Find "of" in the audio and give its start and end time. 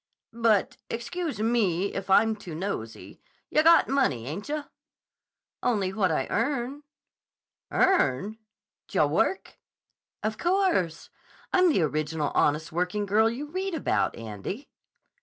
10.23-10.39